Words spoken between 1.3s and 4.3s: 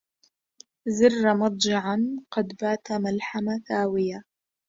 مضجعا قد بات ملحم ثاويا